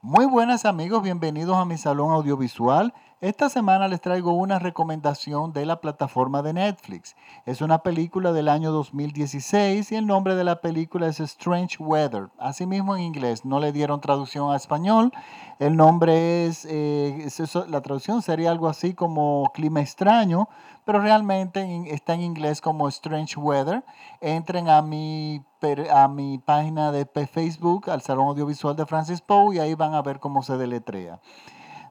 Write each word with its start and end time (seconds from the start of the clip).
Muy 0.00 0.26
buenas 0.26 0.64
amigos, 0.64 1.02
bienvenidos 1.02 1.56
a 1.56 1.64
mi 1.64 1.76
salón 1.76 2.12
audiovisual. 2.12 2.94
Esta 3.20 3.48
semana 3.48 3.88
les 3.88 4.00
traigo 4.00 4.30
una 4.30 4.60
recomendación 4.60 5.52
de 5.52 5.66
la 5.66 5.80
plataforma 5.80 6.40
de 6.40 6.52
Netflix. 6.52 7.16
Es 7.46 7.62
una 7.62 7.82
película 7.82 8.30
del 8.30 8.46
año 8.46 8.70
2016 8.70 9.90
y 9.90 9.96
el 9.96 10.06
nombre 10.06 10.36
de 10.36 10.44
la 10.44 10.60
película 10.60 11.08
es 11.08 11.18
Strange 11.18 11.82
Weather. 11.82 12.28
Asimismo 12.38 12.94
en 12.94 13.02
inglés, 13.02 13.44
no 13.44 13.58
le 13.58 13.72
dieron 13.72 14.00
traducción 14.00 14.52
a 14.52 14.56
español. 14.56 15.10
El 15.58 15.76
nombre 15.76 16.46
es, 16.46 16.64
eh, 16.70 17.28
la 17.66 17.80
traducción 17.80 18.22
sería 18.22 18.52
algo 18.52 18.68
así 18.68 18.94
como 18.94 19.50
clima 19.52 19.80
extraño, 19.80 20.48
pero 20.84 21.00
realmente 21.00 21.92
está 21.92 22.14
en 22.14 22.20
inglés 22.20 22.60
como 22.60 22.86
Strange 22.86 23.36
Weather. 23.36 23.84
Entren 24.20 24.68
a 24.68 24.80
mi, 24.80 25.42
a 25.90 26.08
mi 26.08 26.38
página 26.38 26.92
de 26.92 27.06
Facebook, 27.26 27.90
al 27.90 28.02
Salón 28.02 28.28
Audiovisual 28.28 28.76
de 28.76 28.86
Francis 28.86 29.20
Poe, 29.20 29.56
y 29.56 29.58
ahí 29.58 29.74
van 29.74 29.94
a 29.94 30.02
ver 30.02 30.20
cómo 30.20 30.42
se 30.42 30.56
deletrea. 30.56 31.20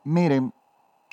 Miren, 0.04 0.54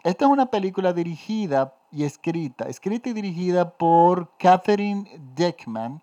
esta 0.04 0.26
es 0.26 0.30
una 0.30 0.46
película 0.46 0.92
dirigida 0.92 1.74
y 1.90 2.04
escrita, 2.04 2.66
escrita 2.66 3.09
y 3.09 3.12
dirigida 3.12 3.70
por 3.70 4.36
Catherine 4.36 5.04
Deckman 5.34 6.02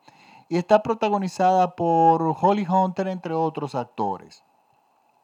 y 0.50 0.58
está 0.58 0.84
protagonizada 0.84 1.76
por 1.76 2.36
Holly 2.42 2.68
Hunter, 2.68 3.08
entre 3.08 3.34
otros 3.34 3.76
actores. 3.76 4.44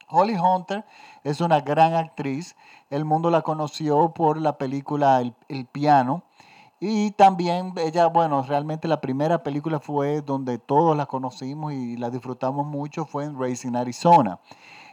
Holly 0.10 0.38
Hunter 0.38 0.86
es 1.24 1.42
una 1.42 1.60
gran 1.60 1.94
actriz. 1.94 2.56
El 2.90 3.04
mundo 3.04 3.30
la 3.30 3.42
conoció 3.42 4.14
por 4.14 4.38
la 4.40 4.58
película 4.58 5.22
El, 5.50 5.66
Piano. 5.66 6.24
Y 6.80 7.12
también 7.12 7.74
ella, 7.78 8.08
bueno, 8.08 8.44
realmente 8.44 8.88
la 8.88 9.02
primera 9.02 9.42
película 9.42 9.80
fue 9.80 10.22
donde 10.22 10.60
todos 10.60 10.96
la 10.96 11.08
conocimos 11.08 11.74
y 11.74 11.98
la 11.98 12.12
disfrutamos 12.12 12.68
mucho, 12.68 13.06
fue 13.06 13.26
en 13.26 13.40
Racing 13.40 13.76
Arizona. 13.76 14.40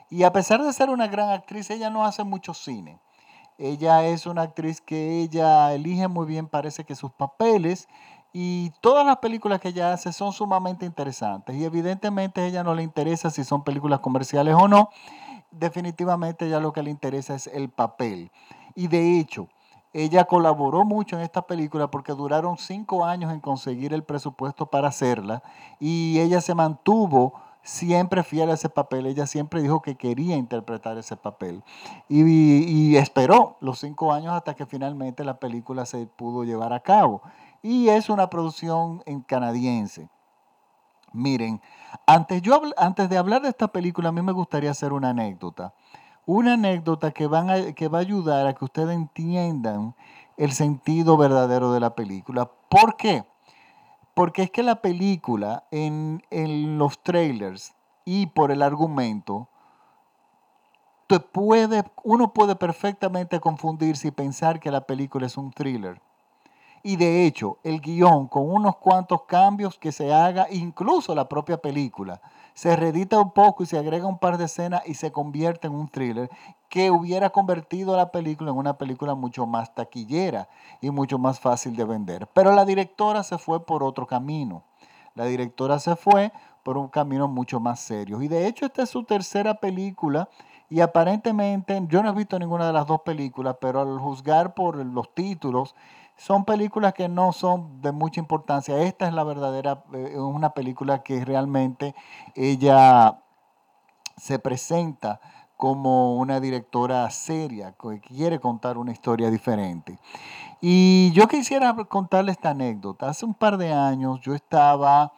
Y 0.08 0.22
a 0.22 0.32
pesar 0.32 0.62
de 0.62 0.72
ser 0.72 0.88
una 0.88 1.08
gran 1.08 1.30
actriz, 1.30 1.68
ella 1.70 1.90
no 1.90 2.04
hace 2.04 2.24
mucho 2.24 2.54
cine. 2.54 3.00
Ella 3.58 4.04
es 4.04 4.26
una 4.26 4.42
actriz 4.42 4.80
que 4.80 5.20
ella 5.20 5.72
elige 5.74 6.08
muy 6.08 6.26
bien, 6.26 6.48
parece 6.48 6.84
que 6.84 6.94
sus 6.94 7.12
papeles. 7.12 7.86
Y 8.32 8.70
todas 8.80 9.06
las 9.06 9.18
películas 9.18 9.60
que 9.60 9.68
ella 9.68 9.92
hace 9.92 10.12
son 10.12 10.32
sumamente 10.32 10.86
interesantes. 10.86 11.54
Y 11.54 11.64
evidentemente 11.64 12.40
a 12.40 12.46
ella 12.46 12.64
no 12.64 12.74
le 12.74 12.82
interesa 12.82 13.30
si 13.30 13.44
son 13.44 13.62
películas 13.62 14.00
comerciales 14.00 14.56
o 14.58 14.68
no. 14.68 14.88
Definitivamente 15.50 16.46
ella 16.46 16.60
lo 16.60 16.72
que 16.72 16.82
le 16.82 16.90
interesa 16.90 17.34
es 17.34 17.46
el 17.46 17.68
papel. 17.68 18.32
Y 18.74 18.88
de 18.88 19.20
hecho, 19.20 19.48
ella 19.94 20.24
colaboró 20.24 20.84
mucho 20.84 21.14
en 21.16 21.22
esta 21.22 21.46
película 21.46 21.88
porque 21.88 22.12
duraron 22.12 22.58
cinco 22.58 23.04
años 23.04 23.32
en 23.32 23.38
conseguir 23.38 23.94
el 23.94 24.02
presupuesto 24.02 24.66
para 24.66 24.88
hacerla. 24.88 25.42
Y 25.78 26.18
ella 26.18 26.40
se 26.40 26.52
mantuvo 26.52 27.34
siempre 27.62 28.24
fiel 28.24 28.50
a 28.50 28.54
ese 28.54 28.68
papel. 28.68 29.06
Ella 29.06 29.28
siempre 29.28 29.62
dijo 29.62 29.82
que 29.82 29.94
quería 29.94 30.36
interpretar 30.36 30.98
ese 30.98 31.16
papel. 31.16 31.62
Y, 32.08 32.96
esperó 32.96 33.56
los 33.60 33.78
cinco 33.78 34.12
años 34.12 34.32
hasta 34.32 34.54
que 34.54 34.66
finalmente 34.66 35.24
la 35.24 35.38
película 35.38 35.86
se 35.86 36.06
pudo 36.06 36.42
llevar 36.42 36.72
a 36.72 36.80
cabo. 36.80 37.22
Y 37.62 37.88
es 37.88 38.10
una 38.10 38.28
producción 38.28 39.00
en 39.06 39.20
canadiense. 39.20 40.08
Miren, 41.12 41.62
antes, 42.04 42.42
yo, 42.42 42.60
antes 42.76 43.08
de 43.08 43.16
hablar 43.16 43.42
de 43.42 43.48
esta 43.48 43.68
película, 43.68 44.08
a 44.08 44.12
mí 44.12 44.22
me 44.22 44.32
gustaría 44.32 44.72
hacer 44.72 44.92
una 44.92 45.10
anécdota. 45.10 45.72
Una 46.26 46.54
anécdota 46.54 47.10
que, 47.10 47.26
van 47.26 47.74
que 47.74 47.88
va 47.88 47.98
a 47.98 48.00
ayudar 48.00 48.46
a 48.46 48.54
que 48.54 48.64
ustedes 48.64 48.94
entiendan 48.94 49.94
el 50.36 50.52
sentido 50.52 51.16
verdadero 51.16 51.72
de 51.72 51.80
la 51.80 51.94
película. 51.94 52.50
¿Por 52.68 52.96
qué? 52.96 53.24
Porque 54.14 54.42
es 54.42 54.50
que 54.50 54.62
la 54.62 54.80
película, 54.80 55.64
en, 55.70 56.22
los 56.78 57.02
trailers 57.02 57.74
y 58.04 58.26
por 58.26 58.50
el 58.50 58.62
argumento, 58.62 59.48
te 61.08 61.20
puede, 61.20 61.84
uno 62.02 62.32
puede 62.32 62.56
perfectamente 62.56 63.40
confundirse 63.40 64.08
y 64.08 64.12
pensar 64.12 64.60
que 64.60 64.70
la 64.70 64.86
película 64.86 65.26
es 65.26 65.36
un 65.36 65.50
thriller. 65.50 66.00
Y 66.86 66.96
de 66.96 67.24
hecho, 67.24 67.56
el 67.62 67.80
guion, 67.80 68.28
con 68.28 68.46
unos 68.46 68.76
cuantos 68.76 69.22
cambios 69.22 69.78
que 69.78 69.90
se 69.90 70.12
haga, 70.12 70.48
incluso 70.50 71.14
la 71.14 71.30
propia 71.30 71.56
película, 71.56 72.20
se 72.52 72.76
reedita 72.76 73.18
un 73.18 73.30
poco 73.30 73.62
y 73.62 73.66
se 73.66 73.78
agrega 73.78 74.06
un 74.06 74.18
par 74.18 74.36
de 74.36 74.44
escenas 74.44 74.82
y 74.86 74.92
se 74.92 75.10
convierte 75.10 75.66
en 75.66 75.74
un 75.74 75.88
thriller 75.88 76.28
que 76.68 76.90
hubiera 76.90 77.30
convertido 77.30 77.96
la 77.96 78.12
película 78.12 78.50
en 78.50 78.58
una 78.58 78.76
película 78.76 79.14
mucho 79.14 79.46
más 79.46 79.74
taquillera 79.74 80.46
y 80.82 80.90
mucho 80.90 81.18
más 81.18 81.40
fácil 81.40 81.74
de 81.74 81.86
vender. 81.86 82.26
Pero 82.34 82.52
la 82.52 82.66
directora 82.66 83.22
se 83.22 83.38
fue 83.38 83.64
por 83.64 83.82
otro 83.82 84.06
camino. 84.06 84.62
La 85.14 85.24
directora 85.24 85.78
se 85.78 85.96
fue 85.96 86.32
por 86.62 86.76
un 86.76 86.88
camino 86.88 87.28
mucho 87.28 87.60
más 87.60 87.80
serio. 87.80 88.20
Y 88.20 88.28
de 88.28 88.46
hecho 88.46 88.66
esta 88.66 88.82
es 88.82 88.90
su 88.90 89.04
tercera 89.04 89.54
película 89.54 90.28
y 90.68 90.80
aparentemente 90.80 91.80
yo 91.88 92.02
no 92.02 92.10
he 92.10 92.14
visto 92.14 92.38
ninguna 92.38 92.66
de 92.66 92.72
las 92.74 92.86
dos 92.86 93.00
películas, 93.02 93.56
pero 93.58 93.80
al 93.80 93.98
juzgar 93.98 94.54
por 94.54 94.76
los 94.84 95.14
títulos, 95.14 95.74
son 96.16 96.44
películas 96.44 96.94
que 96.94 97.08
no 97.08 97.32
son 97.32 97.80
de 97.82 97.92
mucha 97.92 98.20
importancia. 98.20 98.78
Esta 98.82 99.08
es 99.08 99.14
la 99.14 99.24
verdadera, 99.24 99.84
eh, 99.92 100.18
una 100.18 100.50
película 100.50 101.02
que 101.02 101.24
realmente 101.24 101.94
ella 102.34 103.20
se 104.16 104.38
presenta 104.38 105.20
como 105.56 106.16
una 106.16 106.40
directora 106.40 107.08
seria, 107.10 107.72
que 107.72 108.00
quiere 108.00 108.38
contar 108.40 108.78
una 108.78 108.92
historia 108.92 109.30
diferente. 109.30 109.98
Y 110.60 111.12
yo 111.12 111.28
quisiera 111.28 111.74
contarle 111.88 112.32
esta 112.32 112.50
anécdota. 112.50 113.08
Hace 113.08 113.24
un 113.24 113.34
par 113.34 113.56
de 113.56 113.72
años 113.72 114.20
yo 114.20 114.34
estaba 114.34 115.12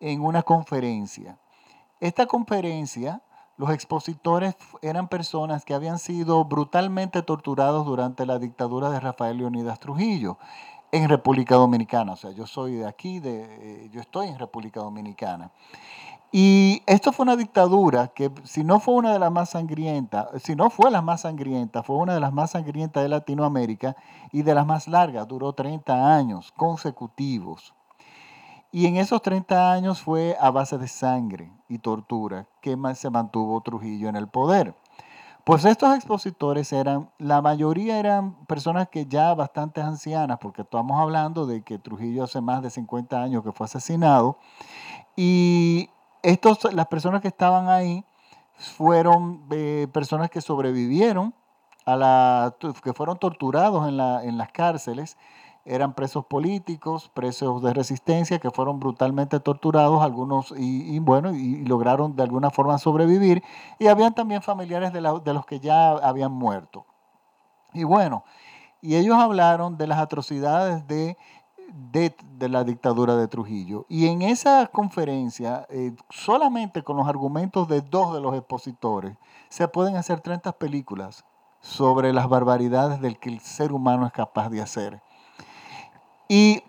en 0.00 0.22
una 0.22 0.42
conferencia. 0.42 1.38
Esta 2.00 2.26
conferencia 2.26 3.22
los 3.56 3.70
expositores 3.70 4.56
eran 4.82 5.08
personas 5.08 5.64
que 5.64 5.74
habían 5.74 5.98
sido 5.98 6.44
brutalmente 6.44 7.22
torturados 7.22 7.86
durante 7.86 8.26
la 8.26 8.38
dictadura 8.38 8.90
de 8.90 9.00
Rafael 9.00 9.38
Leonidas 9.38 9.78
Trujillo 9.78 10.38
en 10.90 11.08
República 11.08 11.56
Dominicana. 11.56 12.12
O 12.12 12.16
sea, 12.16 12.30
yo 12.32 12.46
soy 12.46 12.74
de 12.74 12.86
aquí, 12.86 13.20
de, 13.20 13.44
eh, 13.44 13.90
yo 13.92 14.00
estoy 14.00 14.28
en 14.28 14.38
República 14.38 14.80
Dominicana. 14.80 15.50
Y 16.36 16.82
esto 16.86 17.12
fue 17.12 17.22
una 17.24 17.36
dictadura 17.36 18.08
que 18.08 18.28
si 18.42 18.64
no 18.64 18.80
fue 18.80 18.94
una 18.94 19.12
de 19.12 19.20
las 19.20 19.30
más 19.30 19.50
sangrientas, 19.50 20.26
si 20.42 20.56
no 20.56 20.68
fue 20.68 20.90
la 20.90 21.00
más 21.00 21.20
sangrienta, 21.20 21.84
fue 21.84 21.96
una 21.96 22.14
de 22.14 22.20
las 22.20 22.32
más 22.32 22.50
sangrientas 22.52 23.04
de 23.04 23.08
Latinoamérica 23.08 23.94
y 24.32 24.42
de 24.42 24.54
las 24.54 24.66
más 24.66 24.88
largas, 24.88 25.28
duró 25.28 25.52
30 25.52 26.16
años 26.16 26.52
consecutivos. 26.56 27.72
Y 28.74 28.86
en 28.86 28.96
esos 28.96 29.22
30 29.22 29.70
años 29.70 30.02
fue 30.02 30.36
a 30.40 30.50
base 30.50 30.78
de 30.78 30.88
sangre 30.88 31.48
y 31.68 31.78
tortura 31.78 32.48
que 32.60 32.76
se 32.96 33.08
mantuvo 33.08 33.60
Trujillo 33.60 34.08
en 34.08 34.16
el 34.16 34.26
poder. 34.26 34.74
Pues 35.44 35.64
estos 35.64 35.94
expositores 35.94 36.72
eran, 36.72 37.08
la 37.18 37.40
mayoría 37.40 38.00
eran 38.00 38.34
personas 38.46 38.88
que 38.88 39.06
ya 39.06 39.32
bastante 39.32 39.80
ancianas, 39.80 40.38
porque 40.40 40.62
estamos 40.62 41.00
hablando 41.00 41.46
de 41.46 41.62
que 41.62 41.78
Trujillo 41.78 42.24
hace 42.24 42.40
más 42.40 42.62
de 42.62 42.70
50 42.70 43.22
años 43.22 43.44
que 43.44 43.52
fue 43.52 43.66
asesinado, 43.66 44.38
y 45.14 45.88
estos, 46.24 46.74
las 46.74 46.88
personas 46.88 47.20
que 47.20 47.28
estaban 47.28 47.68
ahí 47.68 48.04
fueron 48.56 49.46
eh, 49.52 49.86
personas 49.92 50.30
que 50.30 50.40
sobrevivieron 50.40 51.32
a 51.86 51.94
la, 51.94 52.56
que 52.82 52.92
fueron 52.92 53.18
torturados 53.18 53.86
en, 53.86 53.98
la, 53.98 54.24
en 54.24 54.36
las 54.36 54.50
cárceles 54.50 55.16
eran 55.64 55.94
presos 55.94 56.26
políticos, 56.26 57.10
presos 57.14 57.62
de 57.62 57.72
resistencia 57.72 58.38
que 58.38 58.50
fueron 58.50 58.80
brutalmente 58.80 59.40
torturados, 59.40 60.02
algunos 60.02 60.52
y, 60.56 60.98
bueno, 60.98 61.34
y, 61.34 61.64
lograron 61.64 62.16
de 62.16 62.22
alguna 62.22 62.50
forma 62.50 62.78
sobrevivir, 62.78 63.42
y 63.78 63.86
habían 63.86 64.14
también 64.14 64.42
familiares 64.42 64.92
de, 64.92 65.00
los 65.00 65.46
que 65.46 65.60
ya 65.60 65.90
habían 65.92 66.32
muerto. 66.32 66.84
Y 67.72 67.84
bueno, 67.84 68.24
y 68.82 68.96
ellos 68.96 69.16
hablaron 69.16 69.78
de 69.78 69.86
las 69.86 69.98
atrocidades 69.98 70.86
de, 70.86 71.16
de, 71.90 72.48
la 72.48 72.62
dictadura 72.64 73.16
de 73.16 73.26
Trujillo. 73.26 73.86
Y 73.88 74.08
en 74.08 74.20
esa 74.20 74.66
conferencia, 74.66 75.66
eh, 75.70 75.96
solamente 76.10 76.82
con 76.82 76.98
los 76.98 77.08
argumentos 77.08 77.66
de 77.68 77.80
dos 77.80 78.12
de 78.12 78.20
los 78.20 78.34
expositores, 78.34 79.16
se 79.48 79.66
pueden 79.66 79.96
hacer 79.96 80.20
30 80.20 80.52
películas 80.52 81.24
sobre 81.60 82.12
las 82.12 82.28
barbaridades 82.28 83.00
del 83.00 83.18
que 83.18 83.30
el 83.30 83.40
ser 83.40 83.72
humano 83.72 84.06
es 84.06 84.12
capaz 84.12 84.50
de 84.50 84.60
hacer. 84.60 85.00
Y 86.28 86.62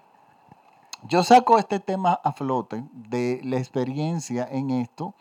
yo 1.03 1.23
saco 1.23 1.57
este 1.57 1.79
tema 1.79 2.19
a 2.23 2.33
flote 2.33 2.83
de 2.91 3.39
la 3.43 3.57
experiencia 3.57 4.47
en 4.49 4.71
esto 4.71 5.13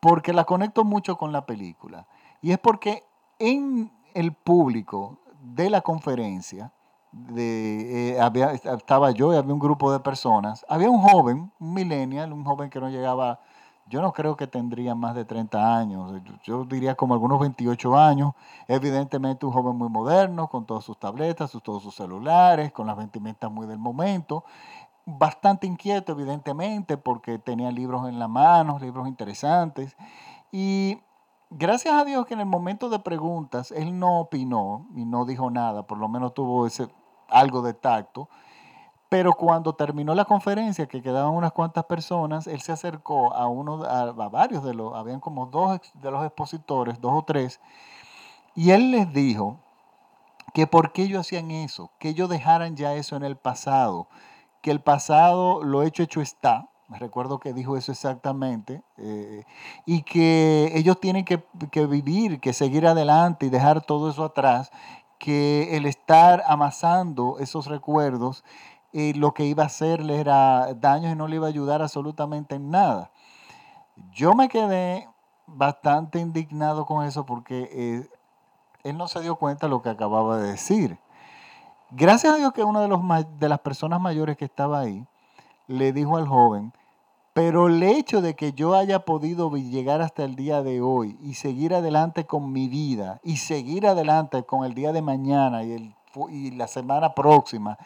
porque 0.00 0.32
la 0.32 0.44
conecto 0.44 0.84
mucho 0.84 1.16
con 1.16 1.32
la 1.32 1.46
película. 1.46 2.06
Y 2.42 2.52
es 2.52 2.58
porque 2.58 3.04
en 3.38 3.92
el 4.14 4.32
público 4.32 5.18
de 5.40 5.70
la 5.70 5.80
conferencia, 5.82 6.72
de, 7.12 8.12
eh, 8.12 8.50
estaba 8.64 9.10
yo 9.10 9.32
y 9.32 9.36
había 9.36 9.52
un 9.52 9.58
grupo 9.58 9.92
de 9.92 10.00
personas, 10.00 10.64
había 10.68 10.90
un 10.90 11.00
joven, 11.00 11.52
un 11.58 11.74
millennial, 11.74 12.32
un 12.32 12.44
joven 12.44 12.70
que 12.70 12.80
no 12.80 12.88
llegaba 12.88 13.40
yo 13.90 14.00
no 14.00 14.12
creo 14.12 14.36
que 14.36 14.46
tendría 14.46 14.94
más 14.94 15.16
de 15.16 15.24
30 15.24 15.76
años, 15.76 16.12
yo 16.44 16.64
diría 16.64 16.94
como 16.94 17.14
algunos 17.14 17.40
28 17.40 17.98
años, 17.98 18.34
evidentemente 18.68 19.44
un 19.44 19.52
joven 19.52 19.76
muy 19.76 19.88
moderno, 19.88 20.46
con 20.46 20.64
todas 20.64 20.84
sus 20.84 20.96
tabletas, 20.96 21.50
todos 21.64 21.82
sus 21.82 21.96
celulares, 21.96 22.70
con 22.70 22.86
las 22.86 22.96
vestimentas 22.96 23.50
muy 23.50 23.66
del 23.66 23.78
momento, 23.78 24.44
bastante 25.04 25.66
inquieto 25.66 26.12
evidentemente 26.12 26.96
porque 26.96 27.40
tenía 27.40 27.72
libros 27.72 28.08
en 28.08 28.20
la 28.20 28.28
mano, 28.28 28.78
libros 28.78 29.08
interesantes, 29.08 29.96
y 30.52 31.00
gracias 31.50 31.94
a 31.94 32.04
Dios 32.04 32.26
que 32.26 32.34
en 32.34 32.40
el 32.40 32.46
momento 32.46 32.90
de 32.90 33.00
preguntas 33.00 33.72
él 33.72 33.98
no 33.98 34.20
opinó 34.20 34.86
y 34.94 35.04
no 35.04 35.24
dijo 35.24 35.50
nada, 35.50 35.82
por 35.82 35.98
lo 35.98 36.08
menos 36.08 36.32
tuvo 36.32 36.64
ese, 36.64 36.88
algo 37.28 37.60
de 37.62 37.74
tacto. 37.74 38.28
Pero 39.10 39.34
cuando 39.34 39.74
terminó 39.74 40.14
la 40.14 40.24
conferencia, 40.24 40.86
que 40.86 41.02
quedaban 41.02 41.32
unas 41.32 41.50
cuantas 41.52 41.84
personas, 41.84 42.46
él 42.46 42.60
se 42.62 42.70
acercó 42.70 43.34
a 43.34 43.48
uno, 43.48 43.82
a, 43.82 44.12
varios 44.28 44.62
de 44.64 44.72
los, 44.72 44.94
habían 44.94 45.18
como 45.18 45.46
dos 45.46 45.80
de 45.94 46.10
los 46.12 46.24
expositores, 46.24 47.00
dos 47.00 47.12
o 47.14 47.22
tres, 47.24 47.60
y 48.54 48.70
él 48.70 48.92
les 48.92 49.12
dijo 49.12 49.58
que 50.54 50.68
por 50.68 50.92
qué 50.92 51.02
ellos 51.02 51.20
hacían 51.20 51.50
eso, 51.50 51.90
que 51.98 52.10
ellos 52.10 52.28
dejaran 52.28 52.76
ya 52.76 52.94
eso 52.94 53.16
en 53.16 53.24
el 53.24 53.36
pasado, 53.36 54.06
que 54.62 54.70
el 54.70 54.80
pasado, 54.80 55.64
lo 55.64 55.82
hecho, 55.82 56.04
hecho 56.04 56.20
está, 56.20 56.68
me 56.86 56.98
recuerdo 56.98 57.40
que 57.40 57.52
dijo 57.52 57.76
eso 57.76 57.90
exactamente, 57.90 58.82
eh, 58.96 59.42
y 59.86 60.02
que 60.02 60.70
ellos 60.74 61.00
tienen 61.00 61.24
que, 61.24 61.42
vivir, 61.86 62.38
que 62.38 62.52
seguir 62.52 62.86
adelante 62.86 63.46
y 63.46 63.50
dejar 63.50 63.80
todo 63.80 64.10
eso 64.10 64.24
atrás, 64.24 64.70
que 65.18 65.76
el 65.76 65.86
estar 65.86 66.44
amasando 66.46 67.38
esos 67.40 67.66
recuerdos, 67.66 68.44
eh, 68.92 69.12
lo 69.14 69.32
que 69.34 69.44
iba 69.44 69.62
a 69.62 69.66
hacerle 69.66 70.20
era 70.20 70.74
daño 70.74 71.10
y 71.10 71.14
no 71.14 71.28
le 71.28 71.36
iba 71.36 71.46
a 71.46 71.50
ayudar 71.50 71.82
absolutamente 71.82 72.56
en 72.56 72.70
nada. 72.70 73.10
Yo 74.12 74.34
me 74.34 74.48
quedé 74.48 75.08
bastante 75.46 76.18
indignado 76.18 76.86
con 76.86 77.04
eso 77.04 77.24
porque 77.24 77.68
eh, 77.72 78.08
él 78.82 78.96
no 78.96 79.08
se 79.08 79.20
dio 79.20 79.36
cuenta 79.36 79.66
de 79.66 79.70
lo 79.70 79.82
que 79.82 79.90
acababa 79.90 80.38
de 80.38 80.50
decir. 80.50 80.98
Gracias 81.90 82.34
a 82.34 82.36
Dios 82.36 82.52
que 82.52 82.64
una 82.64 82.80
de, 82.80 82.88
los, 82.88 83.00
las 83.40 83.58
personas 83.60 84.00
mayores 84.00 84.36
que 84.36 84.44
estaba 84.44 84.80
ahí 84.80 85.06
le 85.66 85.92
dijo 85.92 86.16
al 86.16 86.26
joven, 86.26 86.72
pero 87.32 87.68
el 87.68 87.82
hecho 87.82 88.20
de 88.22 88.34
que 88.34 88.52
yo 88.52 88.74
haya 88.74 89.04
podido 89.04 89.50
llegar 89.56 90.00
hasta 90.00 90.24
el 90.24 90.34
día 90.34 90.62
de 90.62 90.80
hoy 90.80 91.16
y 91.20 91.34
seguir 91.34 91.74
adelante 91.74 92.26
con 92.26 92.52
mi 92.52 92.68
vida 92.68 93.20
y 93.22 93.36
seguir 93.36 93.86
adelante 93.86 94.42
con 94.44 94.64
el 94.64 94.74
día 94.74 94.92
de 94.92 95.02
mañana 95.02 95.62
y, 95.62 95.94
y 96.30 96.50
la 96.52 96.66
semana 96.66 97.14
próxima 97.14 97.78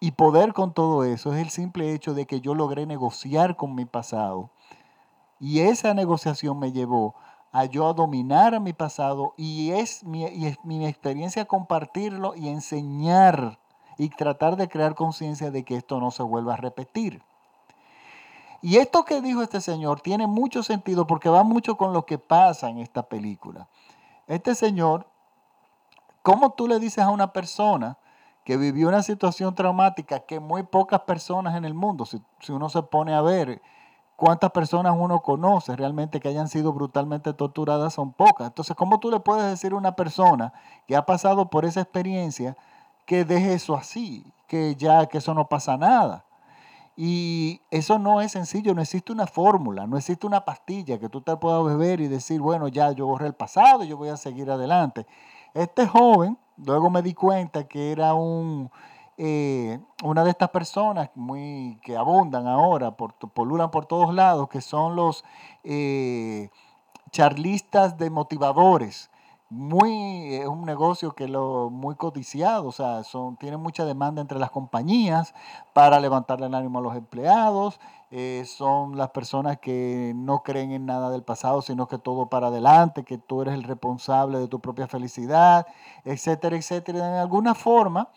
y 0.00 0.12
poder 0.12 0.52
con 0.52 0.72
todo 0.72 1.04
eso 1.04 1.34
es 1.34 1.40
el 1.40 1.50
simple 1.50 1.92
hecho 1.92 2.14
de 2.14 2.26
que 2.26 2.40
yo 2.40 2.54
logré 2.54 2.86
negociar 2.86 3.56
con 3.56 3.74
mi 3.74 3.84
pasado. 3.84 4.50
Y 5.40 5.60
esa 5.60 5.94
negociación 5.94 6.58
me 6.58 6.72
llevó 6.72 7.14
a 7.50 7.64
yo 7.64 7.92
dominar 7.94 8.54
a 8.54 8.60
mi 8.60 8.72
pasado 8.72 9.34
y 9.36 9.70
es 9.72 10.04
mi, 10.04 10.24
y 10.26 10.46
es 10.46 10.58
mi 10.64 10.86
experiencia 10.86 11.46
compartirlo 11.46 12.34
y 12.36 12.48
enseñar 12.48 13.58
y 13.96 14.10
tratar 14.10 14.56
de 14.56 14.68
crear 14.68 14.94
conciencia 14.94 15.50
de 15.50 15.64
que 15.64 15.76
esto 15.76 15.98
no 15.98 16.10
se 16.10 16.22
vuelva 16.22 16.54
a 16.54 16.58
repetir. 16.58 17.22
Y 18.60 18.76
esto 18.76 19.04
que 19.04 19.20
dijo 19.20 19.42
este 19.42 19.60
señor 19.60 20.00
tiene 20.00 20.26
mucho 20.26 20.62
sentido 20.62 21.06
porque 21.06 21.28
va 21.28 21.42
mucho 21.42 21.76
con 21.76 21.92
lo 21.92 22.06
que 22.06 22.18
pasa 22.18 22.68
en 22.68 22.78
esta 22.78 23.02
película. 23.04 23.68
Este 24.26 24.54
señor, 24.54 25.06
¿cómo 26.22 26.50
tú 26.50 26.68
le 26.68 26.78
dices 26.78 27.04
a 27.04 27.10
una 27.10 27.32
persona 27.32 27.98
que 28.48 28.56
vivió 28.56 28.88
una 28.88 29.02
situación 29.02 29.54
traumática 29.54 30.20
que 30.20 30.40
muy 30.40 30.62
pocas 30.62 31.00
personas 31.00 31.54
en 31.54 31.66
el 31.66 31.74
mundo, 31.74 32.06
si, 32.06 32.18
uno 32.50 32.70
se 32.70 32.82
pone 32.82 33.12
a 33.12 33.20
ver 33.20 33.60
cuántas 34.16 34.52
personas 34.52 34.94
uno 34.98 35.20
conoce 35.20 35.76
realmente 35.76 36.18
que 36.18 36.28
hayan 36.28 36.48
sido 36.48 36.72
brutalmente 36.72 37.34
torturadas, 37.34 37.92
son 37.92 38.14
pocas. 38.14 38.46
Entonces, 38.46 38.74
¿cómo 38.74 39.00
tú 39.00 39.10
le 39.10 39.20
puedes 39.20 39.44
decir 39.50 39.72
a 39.72 39.76
una 39.76 39.94
persona 39.94 40.54
que 40.86 40.96
ha 40.96 41.04
pasado 41.04 41.50
por 41.50 41.66
esa 41.66 41.82
experiencia 41.82 42.56
que 43.04 43.26
deje 43.26 43.52
eso 43.52 43.74
así, 43.74 44.32
que 44.46 44.76
ya 44.76 45.04
que 45.04 45.18
eso 45.18 45.34
no 45.34 45.46
pasa 45.50 45.76
nada? 45.76 46.24
Y 46.96 47.60
eso 47.70 47.98
no 47.98 48.22
es 48.22 48.32
sencillo, 48.32 48.72
no 48.72 48.80
existe 48.80 49.12
una 49.12 49.26
fórmula, 49.26 49.86
no 49.86 49.98
existe 49.98 50.26
una 50.26 50.46
pastilla 50.46 50.98
que 50.98 51.10
tú 51.10 51.20
te 51.20 51.36
puedas 51.36 51.62
beber 51.66 52.00
y 52.00 52.08
decir, 52.08 52.40
bueno, 52.40 52.68
ya 52.68 52.92
yo 52.92 53.04
borré 53.04 53.26
el 53.26 53.34
pasado, 53.34 53.84
yo 53.84 53.98
voy 53.98 54.08
a 54.08 54.16
seguir 54.16 54.50
adelante. 54.50 55.06
Este 55.52 55.86
joven, 55.86 56.38
luego 56.64 56.90
me 56.90 57.02
di 57.02 57.14
cuenta 57.14 57.66
que 57.66 57.92
era 57.92 58.14
un, 58.14 58.70
eh, 59.16 59.80
una 60.04 60.24
de 60.24 60.30
estas 60.30 60.50
personas 60.50 61.10
muy, 61.14 61.78
que 61.82 61.96
abundan 61.96 62.46
ahora, 62.46 62.92
por, 62.92 63.14
polulan 63.14 63.70
por 63.70 63.86
todos 63.86 64.14
lados, 64.14 64.48
que 64.48 64.60
son 64.60 64.96
los 64.96 65.24
eh, 65.64 66.50
charlistas 67.10 67.98
de 67.98 68.10
motivadores. 68.10 69.10
Muy, 69.50 70.34
es 70.34 70.46
un 70.46 70.66
negocio 70.66 71.14
que 71.14 71.26
lo 71.26 71.70
muy 71.70 71.94
codiciado, 71.94 72.66
o 72.68 72.72
sea, 72.72 73.02
son, 73.02 73.36
tiene 73.38 73.56
mucha 73.56 73.86
demanda 73.86 74.20
entre 74.20 74.38
las 74.38 74.50
compañías 74.50 75.34
para 75.72 76.00
levantarle 76.00 76.46
el 76.46 76.54
ánimo 76.54 76.80
a 76.80 76.82
los 76.82 76.94
empleados, 76.94 77.80
eh, 78.10 78.44
son 78.46 78.96
las 78.96 79.10
personas 79.10 79.58
que 79.58 80.12
no 80.16 80.42
creen 80.42 80.72
en 80.72 80.86
nada 80.86 81.10
del 81.10 81.22
pasado, 81.22 81.60
sino 81.60 81.88
que 81.88 81.98
todo 81.98 82.26
para 82.30 82.46
adelante, 82.46 83.04
que 83.04 83.18
tú 83.18 83.42
eres 83.42 83.54
el 83.54 83.64
responsable 83.64 84.38
de 84.38 84.48
tu 84.48 84.60
propia 84.60 84.86
felicidad, 84.86 85.66
etcétera, 86.04 86.56
etcétera. 86.56 87.10
De 87.10 87.18
alguna 87.18 87.54
forma, 87.54 88.08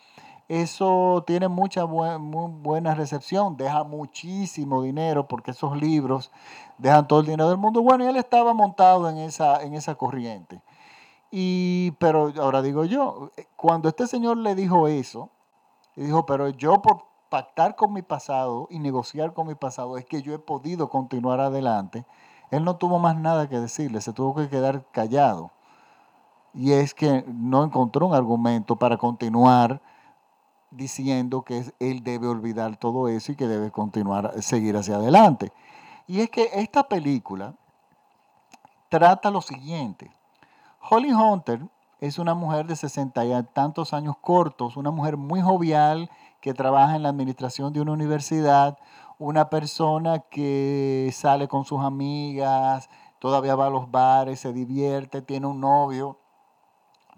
eso 0.48 1.24
tiene 1.26 1.48
mucha 1.48 1.86
muy 1.86 2.50
buena 2.62 2.94
recepción, 2.94 3.56
deja 3.56 3.84
muchísimo 3.84 4.82
dinero 4.82 5.28
porque 5.28 5.52
esos 5.52 5.76
libros 5.76 6.30
dejan 6.78 7.06
todo 7.06 7.20
el 7.20 7.26
dinero 7.26 7.48
del 7.48 7.58
mundo. 7.58 7.82
Bueno, 7.82 8.04
y 8.04 8.08
él 8.08 8.16
estaba 8.16 8.54
montado 8.54 9.08
en 9.10 9.18
esa, 9.18 9.62
en 9.62 9.74
esa 9.74 9.94
corriente. 9.94 10.60
Y, 11.30 11.92
pero 11.92 12.32
ahora 12.38 12.60
digo 12.60 12.84
yo, 12.84 13.30
eh, 13.36 13.46
cuando 13.56 13.88
este 13.88 14.06
señor 14.06 14.36
le 14.38 14.54
dijo 14.54 14.88
eso, 14.88 15.30
le 15.96 16.04
dijo, 16.04 16.26
pero 16.26 16.48
yo 16.50 16.82
por 16.82 17.11
pactar 17.32 17.76
con 17.76 17.94
mi 17.94 18.02
pasado 18.02 18.68
y 18.68 18.78
negociar 18.78 19.32
con 19.32 19.46
mi 19.46 19.54
pasado 19.54 19.96
es 19.96 20.04
que 20.04 20.20
yo 20.20 20.34
he 20.34 20.38
podido 20.38 20.90
continuar 20.90 21.40
adelante, 21.40 22.04
él 22.50 22.62
no 22.62 22.76
tuvo 22.76 22.98
más 22.98 23.16
nada 23.16 23.48
que 23.48 23.58
decirle, 23.58 24.02
se 24.02 24.12
tuvo 24.12 24.34
que 24.34 24.50
quedar 24.50 24.84
callado. 24.92 25.50
Y 26.52 26.72
es 26.72 26.92
que 26.92 27.24
no 27.26 27.64
encontró 27.64 28.06
un 28.06 28.14
argumento 28.14 28.76
para 28.76 28.98
continuar 28.98 29.80
diciendo 30.70 31.40
que 31.40 31.72
él 31.80 32.04
debe 32.04 32.26
olvidar 32.26 32.76
todo 32.76 33.08
eso 33.08 33.32
y 33.32 33.36
que 33.36 33.48
debe 33.48 33.70
continuar, 33.70 34.42
seguir 34.42 34.76
hacia 34.76 34.96
adelante. 34.96 35.54
Y 36.06 36.20
es 36.20 36.28
que 36.28 36.50
esta 36.52 36.86
película 36.86 37.54
trata 38.90 39.30
lo 39.30 39.40
siguiente. 39.40 40.10
Holly 40.90 41.14
Hunter 41.14 41.66
es 41.98 42.18
una 42.18 42.34
mujer 42.34 42.66
de 42.66 42.76
60 42.76 43.24
y 43.24 43.42
tantos 43.54 43.94
años 43.94 44.16
cortos, 44.20 44.76
una 44.76 44.90
mujer 44.90 45.16
muy 45.16 45.40
jovial 45.40 46.10
que 46.42 46.52
trabaja 46.52 46.96
en 46.96 47.04
la 47.04 47.08
administración 47.08 47.72
de 47.72 47.80
una 47.80 47.92
universidad, 47.92 48.76
una 49.16 49.48
persona 49.48 50.18
que 50.18 51.08
sale 51.14 51.46
con 51.46 51.64
sus 51.64 51.80
amigas, 51.80 52.90
todavía 53.20 53.54
va 53.54 53.68
a 53.68 53.70
los 53.70 53.90
bares, 53.92 54.40
se 54.40 54.52
divierte, 54.52 55.22
tiene 55.22 55.46
un 55.46 55.60
novio, 55.60 56.18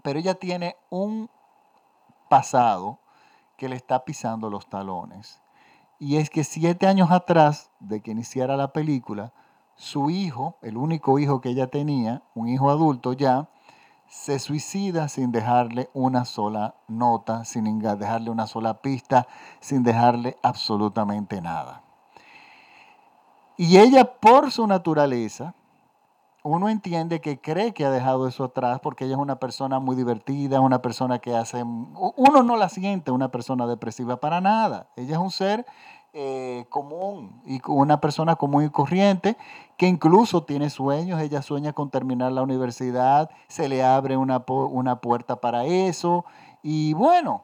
pero 0.02 0.18
ella 0.18 0.34
tiene 0.34 0.76
un 0.90 1.30
pasado 2.28 3.00
que 3.56 3.70
le 3.70 3.76
está 3.76 4.04
pisando 4.04 4.50
los 4.50 4.68
talones. 4.68 5.40
Y 5.98 6.18
es 6.18 6.28
que 6.28 6.44
siete 6.44 6.86
años 6.86 7.10
atrás 7.10 7.70
de 7.80 8.02
que 8.02 8.10
iniciara 8.10 8.58
la 8.58 8.74
película, 8.74 9.32
su 9.74 10.10
hijo, 10.10 10.58
el 10.60 10.76
único 10.76 11.18
hijo 11.18 11.40
que 11.40 11.48
ella 11.48 11.68
tenía, 11.68 12.22
un 12.34 12.48
hijo 12.48 12.68
adulto 12.68 13.14
ya, 13.14 13.48
se 14.08 14.38
suicida 14.38 15.08
sin 15.08 15.32
dejarle 15.32 15.90
una 15.92 16.24
sola 16.24 16.74
nota, 16.88 17.44
sin 17.44 17.78
dejarle 17.78 18.30
una 18.30 18.46
sola 18.46 18.80
pista, 18.80 19.26
sin 19.60 19.82
dejarle 19.82 20.36
absolutamente 20.42 21.40
nada. 21.40 21.82
Y 23.56 23.78
ella 23.78 24.04
por 24.04 24.50
su 24.50 24.66
naturaleza, 24.66 25.54
uno 26.42 26.68
entiende 26.68 27.20
que 27.20 27.40
cree 27.40 27.72
que 27.72 27.86
ha 27.86 27.90
dejado 27.90 28.28
eso 28.28 28.44
atrás 28.44 28.80
porque 28.80 29.06
ella 29.06 29.14
es 29.14 29.20
una 29.20 29.36
persona 29.36 29.78
muy 29.78 29.96
divertida, 29.96 30.60
una 30.60 30.82
persona 30.82 31.18
que 31.18 31.34
hace... 31.34 31.62
Uno 31.62 32.42
no 32.42 32.56
la 32.56 32.68
siente 32.68 33.10
una 33.10 33.30
persona 33.30 33.66
depresiva 33.66 34.20
para 34.20 34.40
nada. 34.40 34.88
Ella 34.96 35.12
es 35.14 35.18
un 35.18 35.30
ser 35.30 35.64
eh, 36.16 36.66
común 36.68 37.42
y 37.44 37.60
una 37.66 38.00
persona 38.00 38.36
común 38.36 38.62
y 38.62 38.70
corriente 38.70 39.36
que 39.76 39.88
incluso 39.88 40.44
tiene 40.44 40.70
sueños, 40.70 41.20
ella 41.20 41.42
sueña 41.42 41.72
con 41.72 41.90
terminar 41.90 42.30
la 42.30 42.42
universidad, 42.42 43.30
se 43.48 43.68
le 43.68 43.82
abre 43.82 44.16
una, 44.16 44.44
una 44.46 45.00
puerta 45.00 45.40
para 45.40 45.64
eso 45.64 46.24
y 46.62 46.92
bueno, 46.94 47.42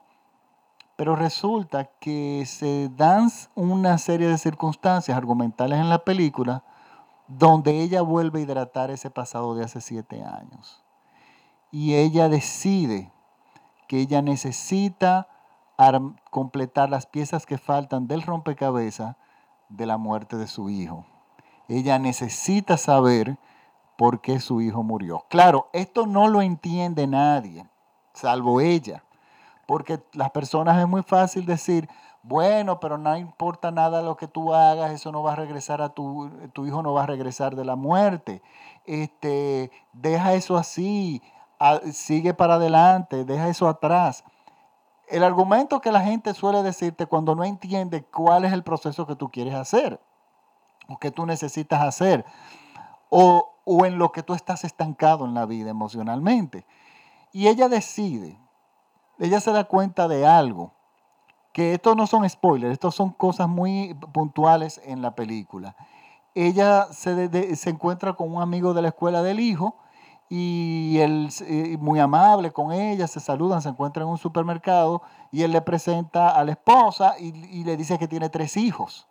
pero 0.94 1.16
resulta 1.16 1.86
que 1.98 2.44
se 2.46 2.88
dan 2.90 3.28
una 3.56 3.98
serie 3.98 4.28
de 4.28 4.38
circunstancias 4.38 5.16
argumentales 5.16 5.80
en 5.80 5.88
la 5.88 6.04
película 6.04 6.62
donde 7.26 7.80
ella 7.80 8.02
vuelve 8.02 8.38
a 8.38 8.42
hidratar 8.42 8.92
ese 8.92 9.10
pasado 9.10 9.56
de 9.56 9.64
hace 9.64 9.80
siete 9.80 10.22
años. 10.22 10.84
Y 11.72 11.96
ella 11.96 12.28
decide 12.28 13.10
que 13.88 13.98
ella 13.98 14.22
necesita 14.22 15.26
completar 16.30 16.90
las 16.90 17.06
piezas 17.06 17.46
que 17.46 17.58
faltan 17.58 18.06
del 18.06 18.22
rompecabezas 18.22 19.16
de 19.68 19.86
la 19.86 19.96
muerte 19.96 20.36
de 20.36 20.46
su 20.46 20.68
hijo. 20.68 21.06
Ella 21.68 21.98
necesita 21.98 22.76
saber 22.76 23.38
por 23.96 24.20
qué 24.20 24.40
su 24.40 24.60
hijo 24.60 24.82
murió. 24.82 25.24
Claro, 25.28 25.68
esto 25.72 26.06
no 26.06 26.28
lo 26.28 26.42
entiende 26.42 27.06
nadie, 27.06 27.66
salvo 28.12 28.60
ella, 28.60 29.04
porque 29.66 30.02
las 30.12 30.30
personas 30.30 30.78
es 30.78 30.88
muy 30.88 31.02
fácil 31.02 31.46
decir, 31.46 31.88
bueno, 32.22 32.80
pero 32.80 32.98
no 32.98 33.16
importa 33.16 33.70
nada 33.70 34.02
lo 34.02 34.16
que 34.16 34.26
tú 34.26 34.52
hagas, 34.52 34.90
eso 34.90 35.12
no 35.12 35.22
va 35.22 35.32
a 35.32 35.36
regresar 35.36 35.80
a 35.80 35.90
tu, 35.90 36.30
tu 36.52 36.66
hijo 36.66 36.82
no 36.82 36.92
va 36.92 37.04
a 37.04 37.06
regresar 37.06 37.56
de 37.56 37.64
la 37.64 37.76
muerte. 37.76 38.42
Este, 38.84 39.70
deja 39.92 40.34
eso 40.34 40.56
así, 40.56 41.22
sigue 41.92 42.34
para 42.34 42.54
adelante, 42.54 43.24
deja 43.24 43.48
eso 43.48 43.68
atrás. 43.68 44.24
El 45.10 45.24
argumento 45.24 45.80
que 45.80 45.90
la 45.90 46.02
gente 46.02 46.34
suele 46.34 46.62
decirte 46.62 47.06
cuando 47.06 47.34
no 47.34 47.42
entiende 47.42 48.04
cuál 48.04 48.44
es 48.44 48.52
el 48.52 48.62
proceso 48.62 49.06
que 49.06 49.16
tú 49.16 49.28
quieres 49.28 49.54
hacer 49.54 50.00
o 50.88 50.98
que 50.98 51.10
tú 51.10 51.26
necesitas 51.26 51.82
hacer 51.82 52.24
o, 53.08 53.52
o 53.64 53.86
en 53.86 53.98
lo 53.98 54.12
que 54.12 54.22
tú 54.22 54.34
estás 54.34 54.62
estancado 54.62 55.24
en 55.24 55.34
la 55.34 55.46
vida 55.46 55.70
emocionalmente. 55.70 56.64
Y 57.32 57.48
ella 57.48 57.68
decide, 57.68 58.38
ella 59.18 59.40
se 59.40 59.52
da 59.52 59.64
cuenta 59.64 60.06
de 60.06 60.26
algo, 60.26 60.72
que 61.52 61.74
estos 61.74 61.96
no 61.96 62.06
son 62.06 62.28
spoilers, 62.28 62.72
estos 62.72 62.94
son 62.94 63.10
cosas 63.10 63.48
muy 63.48 63.94
puntuales 64.12 64.80
en 64.84 65.02
la 65.02 65.16
película. 65.16 65.74
Ella 66.36 66.86
se, 66.92 67.56
se 67.56 67.70
encuentra 67.70 68.12
con 68.12 68.32
un 68.32 68.40
amigo 68.40 68.74
de 68.74 68.82
la 68.82 68.88
escuela 68.88 69.22
del 69.22 69.40
hijo 69.40 69.76
y 70.32 70.98
él 71.00 71.28
eh, 71.40 71.76
muy 71.80 71.98
amable 71.98 72.52
con 72.52 72.72
ella, 72.72 73.08
se 73.08 73.18
saludan, 73.18 73.60
se 73.62 73.68
encuentran 73.68 74.06
en 74.06 74.12
un 74.12 74.18
supermercado 74.18 75.02
y 75.32 75.42
él 75.42 75.50
le 75.50 75.60
presenta 75.60 76.30
a 76.30 76.44
la 76.44 76.52
esposa 76.52 77.16
y, 77.18 77.34
y, 77.48 77.64
le 77.64 77.76
dice 77.76 77.98
que 77.98 78.06
tiene 78.06 78.28
tres 78.30 78.56
hijos. 78.56 79.08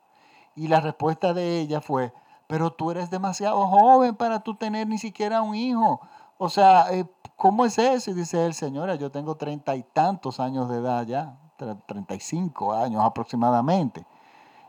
Y 0.56 0.70
la 0.70 0.80
respuesta 0.80 1.34
de 1.34 1.60
ella 1.60 1.82
fue, 1.82 2.14
pero 2.48 2.72
tú 2.72 2.92
eres 2.92 3.10
demasiado 3.10 3.68
joven 3.68 4.16
para 4.16 4.40
tú 4.40 4.56
tener 4.56 4.88
ni 4.88 4.98
siquiera 4.98 5.42
un 5.42 5.56
hijo. 5.56 6.00
O 6.38 6.48
sea, 6.48 6.86
eh, 6.94 7.06
¿cómo 7.36 7.66
es 7.66 7.78
eso? 7.78 8.12
Y 8.12 8.14
dice 8.14 8.46
él, 8.46 8.54
señora, 8.54 8.96
yo 8.96 9.12
tengo 9.12 9.36
treinta 9.36 9.76
y 9.76 9.84
tantos 9.84 10.40
años 10.40 10.70
de 10.70 10.78
edad 10.78 11.06
ya, 11.06 11.38
35 11.86 12.74
años 12.74 13.04
aproximadamente. 13.04 14.06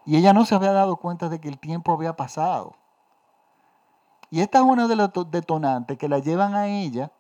Y 0.04 0.16
ella 0.16 0.32
no 0.32 0.44
se 0.44 0.56
había 0.56 0.72
dado 0.72 0.96
cuenta 0.96 1.28
de 1.28 1.40
que 1.40 1.48
el 1.48 1.60
tiempo 1.60 1.92
había 1.92 2.16
pasado. 2.16 2.74
Y 4.30 4.40
esta 4.40 4.58
es 4.58 4.64
una 4.64 4.86
de 4.86 4.96
las 4.96 5.10
detonantes 5.30 5.98
que 5.98 6.08
la 6.08 6.20
llevan 6.20 6.54
a 6.54 6.68
ella 6.68 7.10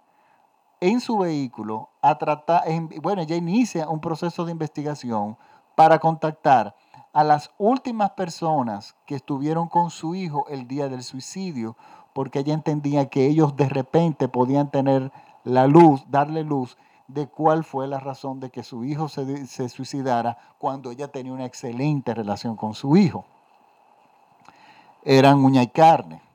en 0.80 1.00
su 1.00 1.18
vehículo 1.18 1.90
a 2.00 2.16
tratar, 2.16 2.62
bueno, 3.02 3.22
ella 3.22 3.36
inicia 3.36 3.88
un 3.88 4.00
proceso 4.00 4.44
de 4.44 4.52
investigación 4.52 5.36
para 5.74 5.98
contactar 5.98 6.74
a 7.12 7.24
las 7.24 7.50
últimas 7.58 8.10
personas 8.12 8.94
que 9.04 9.16
estuvieron 9.16 9.68
con 9.68 9.90
su 9.90 10.14
hijo 10.14 10.46
el 10.48 10.68
día 10.68 10.88
del 10.88 11.02
suicidio, 11.02 11.76
porque 12.12 12.40
ella 12.40 12.54
entendía 12.54 13.08
que 13.08 13.26
ellos 13.26 13.56
de 13.56 13.68
repente 13.68 14.28
podían 14.28 14.70
tener 14.70 15.12
la 15.44 15.66
luz, 15.66 16.04
darle 16.08 16.44
luz 16.44 16.78
de 17.08 17.26
cuál 17.26 17.64
fue 17.64 17.88
la 17.88 17.98
razón 17.98 18.38
de 18.38 18.50
que 18.50 18.62
su 18.62 18.84
hijo 18.84 19.08
se, 19.08 19.46
se 19.48 19.68
suicidara 19.68 20.38
cuando 20.58 20.92
ella 20.92 21.08
tenía 21.08 21.32
una 21.32 21.44
excelente 21.44 22.14
relación 22.14 22.56
con 22.56 22.74
su 22.74 22.96
hijo. 22.96 23.24
Eran 25.02 25.44
uña 25.44 25.62
y 25.62 25.68
carne. 25.68 26.29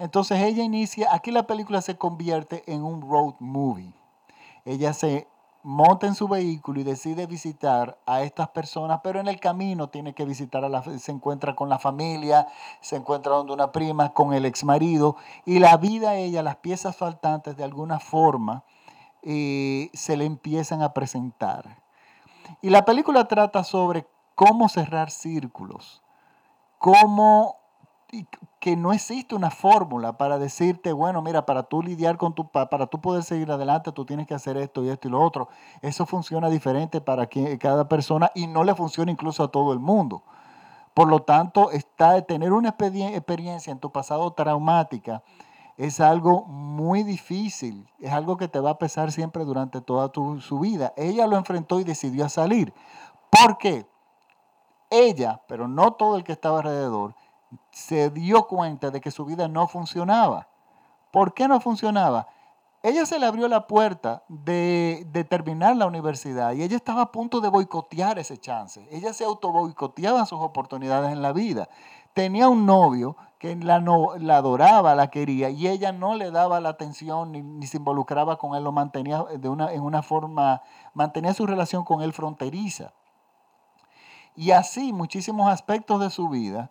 Entonces 0.00 0.40
ella 0.40 0.64
inicia, 0.64 1.08
aquí 1.12 1.30
la 1.30 1.42
película 1.42 1.82
se 1.82 1.98
convierte 1.98 2.64
en 2.66 2.82
un 2.82 3.02
road 3.02 3.34
movie. 3.38 3.92
Ella 4.64 4.94
se 4.94 5.28
monta 5.62 6.06
en 6.06 6.14
su 6.14 6.26
vehículo 6.26 6.80
y 6.80 6.84
decide 6.84 7.26
visitar 7.26 7.98
a 8.06 8.22
estas 8.22 8.48
personas, 8.48 9.00
pero 9.04 9.20
en 9.20 9.28
el 9.28 9.38
camino 9.38 9.90
tiene 9.90 10.14
que 10.14 10.24
visitar 10.24 10.64
a 10.64 10.70
la, 10.70 10.82
se 10.82 11.12
encuentra 11.12 11.54
con 11.54 11.68
la 11.68 11.78
familia, 11.78 12.48
se 12.80 12.96
encuentra 12.96 13.32
donde 13.32 13.52
una 13.52 13.72
prima, 13.72 14.14
con 14.14 14.32
el 14.32 14.46
ex 14.46 14.64
marido, 14.64 15.16
y 15.44 15.58
la 15.58 15.76
vida 15.76 16.14
ella, 16.14 16.42
las 16.42 16.56
piezas 16.56 16.96
faltantes 16.96 17.58
de 17.58 17.64
alguna 17.64 18.00
forma, 18.00 18.64
eh, 19.20 19.90
se 19.92 20.16
le 20.16 20.24
empiezan 20.24 20.80
a 20.80 20.94
presentar. 20.94 21.76
Y 22.62 22.70
la 22.70 22.86
película 22.86 23.28
trata 23.28 23.64
sobre 23.64 24.06
cómo 24.34 24.70
cerrar 24.70 25.10
círculos, 25.10 26.02
cómo 26.78 27.59
que 28.58 28.76
no 28.76 28.92
existe 28.92 29.34
una 29.34 29.50
fórmula 29.50 30.18
para 30.18 30.38
decirte, 30.38 30.92
bueno, 30.92 31.22
mira, 31.22 31.46
para 31.46 31.64
tú 31.64 31.82
lidiar 31.82 32.16
con 32.18 32.34
tu, 32.34 32.48
para 32.48 32.86
tú 32.86 33.00
poder 33.00 33.22
seguir 33.22 33.50
adelante, 33.50 33.92
tú 33.92 34.04
tienes 34.04 34.26
que 34.26 34.34
hacer 34.34 34.56
esto 34.56 34.84
y 34.84 34.88
esto 34.88 35.08
y 35.08 35.10
lo 35.10 35.22
otro. 35.22 35.48
Eso 35.80 36.06
funciona 36.06 36.50
diferente 36.50 37.00
para 37.00 37.28
cada 37.58 37.88
persona 37.88 38.30
y 38.34 38.46
no 38.46 38.64
le 38.64 38.74
funciona 38.74 39.10
incluso 39.10 39.44
a 39.44 39.50
todo 39.50 39.72
el 39.72 39.78
mundo. 39.78 40.22
Por 40.94 41.08
lo 41.08 41.22
tanto, 41.22 41.70
está, 41.70 42.20
tener 42.22 42.52
una 42.52 42.70
experiencia 42.70 43.70
en 43.70 43.78
tu 43.78 43.90
pasado 43.90 44.32
traumática 44.32 45.22
es 45.80 45.98
algo 45.98 46.44
muy 46.44 47.04
difícil, 47.04 47.88
es 48.00 48.12
algo 48.12 48.36
que 48.36 48.48
te 48.48 48.60
va 48.60 48.72
a 48.72 48.78
pesar 48.78 49.12
siempre 49.12 49.46
durante 49.46 49.80
toda 49.80 50.10
tu, 50.10 50.38
su 50.40 50.58
vida. 50.58 50.92
Ella 50.94 51.26
lo 51.26 51.38
enfrentó 51.38 51.80
y 51.80 51.84
decidió 51.84 52.28
salir. 52.28 52.74
¿Por 53.30 53.56
qué? 53.56 53.86
Ella, 54.90 55.40
pero 55.48 55.68
no 55.68 55.92
todo 55.92 56.18
el 56.18 56.24
que 56.24 56.32
estaba 56.32 56.58
alrededor, 56.58 57.14
se 57.70 58.10
dio 58.10 58.46
cuenta 58.46 58.90
de 58.90 59.00
que 59.00 59.10
su 59.10 59.24
vida 59.24 59.48
no 59.48 59.66
funcionaba. 59.68 60.48
¿Por 61.10 61.34
qué 61.34 61.48
no 61.48 61.60
funcionaba? 61.60 62.28
Ella 62.82 63.04
se 63.04 63.18
le 63.18 63.26
abrió 63.26 63.46
la 63.46 63.66
puerta 63.66 64.22
de, 64.28 65.06
terminar 65.28 65.76
la 65.76 65.86
universidad 65.86 66.52
y 66.52 66.62
ella 66.62 66.76
estaba 66.76 67.02
a 67.02 67.12
punto 67.12 67.40
de 67.40 67.50
boicotear 67.50 68.18
ese 68.18 68.38
chance. 68.38 68.86
Ella 68.90 69.12
se 69.12 69.24
auto 69.24 69.52
boicoteaba 69.52 70.24
sus 70.24 70.40
oportunidades 70.40 71.12
en 71.12 71.20
la 71.20 71.32
vida. 71.32 71.68
Tenía 72.14 72.48
un 72.48 72.64
novio 72.64 73.16
que 73.38 73.54
la, 73.56 73.76
adoraba, 74.36 74.94
la 74.94 75.10
quería 75.10 75.50
y 75.50 75.68
ella 75.68 75.92
no 75.92 76.14
le 76.14 76.30
daba 76.30 76.60
la 76.60 76.70
atención 76.70 77.32
ni, 77.32 77.66
se 77.66 77.76
involucraba 77.76 78.38
con 78.38 78.54
él, 78.54 78.64
lo 78.64 78.72
mantenía 78.72 79.24
de 79.24 79.48
una, 79.48 79.72
en 79.72 79.82
una 79.82 80.02
forma, 80.02 80.62
mantenía 80.94 81.34
su 81.34 81.46
relación 81.46 81.84
con 81.84 82.00
él 82.00 82.14
fronteriza. 82.14 82.94
Y 84.34 84.52
así 84.52 84.94
muchísimos 84.94 85.50
aspectos 85.50 86.00
de 86.00 86.08
su 86.08 86.30
vida 86.30 86.70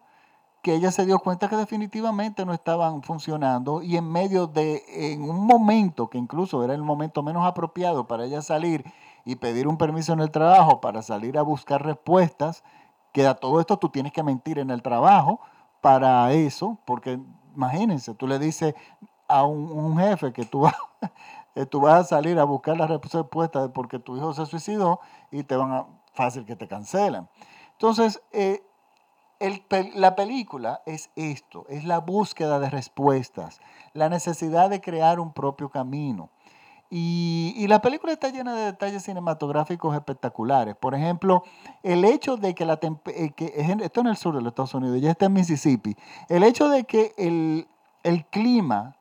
que 0.61 0.73
ella 0.73 0.91
se 0.91 1.05
dio 1.05 1.19
cuenta 1.19 1.47
que 1.47 1.55
definitivamente 1.55 2.45
no 2.45 2.53
estaban 2.53 3.01
funcionando 3.01 3.81
y 3.81 3.95
en 3.95 4.11
medio 4.11 4.47
de, 4.47 4.83
en 5.13 5.23
un 5.23 5.45
momento 5.45 6.09
que 6.09 6.17
incluso 6.17 6.63
era 6.63 6.73
el 6.73 6.83
momento 6.83 7.23
menos 7.23 7.45
apropiado 7.45 8.07
para 8.07 8.25
ella 8.25 8.41
salir 8.41 8.83
y 9.23 9.35
pedir 9.35 9.67
un 9.67 9.77
permiso 9.77 10.13
en 10.13 10.19
el 10.19 10.31
trabajo 10.31 10.81
para 10.81 11.01
salir 11.01 11.37
a 11.37 11.43
buscar 11.43 11.83
respuestas, 11.83 12.63
que 13.13 13.25
a 13.25 13.35
todo 13.35 13.59
esto 13.59 13.77
tú 13.77 13.89
tienes 13.89 14.11
que 14.11 14.23
mentir 14.23 14.59
en 14.59 14.69
el 14.69 14.81
trabajo 14.81 15.39
para 15.81 16.31
eso, 16.33 16.77
porque 16.85 17.19
imagínense, 17.55 18.13
tú 18.13 18.27
le 18.27 18.39
dices 18.39 18.75
a 19.27 19.43
un, 19.43 19.97
jefe 19.97 20.33
que 20.33 20.45
tú, 20.45 20.67
tú 21.69 21.79
vas 21.81 22.01
a 22.01 22.03
salir 22.03 22.39
a 22.39 22.43
buscar 22.43 22.77
la 22.77 22.87
respuesta 22.87 23.71
porque 23.71 23.99
tu 23.99 24.17
hijo 24.17 24.33
se 24.33 24.45
suicidó 24.45 24.99
y 25.31 25.43
te 25.43 25.55
van 25.55 25.71
a 25.71 25.85
fácil 26.13 26.45
que 26.45 26.55
te 26.55 26.67
cancelan. 26.67 27.29
Entonces, 27.73 28.21
eh, 28.31 28.61
la 29.95 30.15
película 30.15 30.81
es 30.85 31.09
esto, 31.15 31.65
es 31.69 31.85
la 31.85 31.99
búsqueda 31.99 32.59
de 32.59 32.69
respuestas, 32.69 33.61
la 33.93 34.09
necesidad 34.09 34.69
de 34.69 34.81
crear 34.81 35.19
un 35.19 35.31
propio 35.31 35.69
camino. 35.69 36.29
Y, 36.91 37.67
la 37.67 37.81
película 37.81 38.11
está 38.11 38.29
llena 38.29 38.55
de 38.55 38.65
detalles 38.65 39.03
cinematográficos 39.03 39.95
espectaculares. 39.95 40.75
Por 40.75 40.95
ejemplo, 40.95 41.43
el 41.83 42.03
hecho 42.03 42.35
de 42.35 42.55
que 42.55 42.65
la 42.65 42.79
eh, 43.05 43.29
que 43.35 43.53
esto 43.55 44.01
en 44.01 44.07
el 44.07 44.17
sur 44.17 44.35
de 44.35 44.41
los 44.41 44.51
Estados 44.51 44.73
Unidos, 44.73 44.99
ya 44.99 45.11
está 45.11 45.27
en 45.27 45.33
Mississippi, 45.33 45.95
el 46.29 46.43
hecho 46.43 46.67
de 46.67 46.85
que 46.85 47.13
el, 47.17 47.67
el 48.01 48.25
clima 48.25 48.95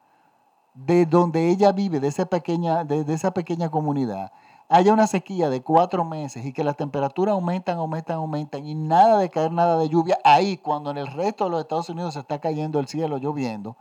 de 0.75 1.07
donde 1.07 1.49
ella 1.49 1.73
vive, 1.73 1.99
de 1.99 2.09
esa 2.09 2.27
pequeña, 2.27 2.85
de 2.85 3.13
esa 3.13 3.33
pequeña 3.33 3.71
comunidad, 3.71 4.33
haya 4.69 4.93
una 4.93 5.07
sequía 5.07 5.49
de 5.49 5.63
cuatro 5.63 6.05
meses 6.05 6.45
y 6.45 6.53
que 6.53 6.63
las 6.63 6.77
temperaturas 6.77 7.33
aumentan, 7.33 7.79
aumentan, 7.79 8.17
aumentan 8.17 8.67
y 8.67 8.75
nada 8.75 9.19
de 9.19 9.31
caer 9.31 9.51
nada 9.51 9.79
de 9.79 9.89
lluvia 9.89 10.19
ahí 10.25 10.59
cuando 10.59 10.91
en 10.91 10.99
el 10.99 11.07
resto 11.07 11.45
de 11.45 11.51
los 11.51 11.61
Estados 11.61 11.89
Unidos 11.89 12.15
se 12.15 12.21
está 12.21 12.39
cayendo 12.39 12.79
el 12.79 12.87
cielo 12.87 13.17
lloviendo, 13.19 13.77